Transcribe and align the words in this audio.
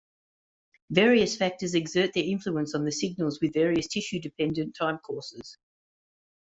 Various 0.89 1.37
factors 1.37 1.75
exert 1.75 2.13
their 2.15 2.23
influence 2.23 2.73
on 2.73 2.85
the 2.85 2.91
signals 2.91 3.39
with 3.39 3.53
various 3.53 3.87
tissue-dependent 3.87 4.75
timecourses. 4.75 5.57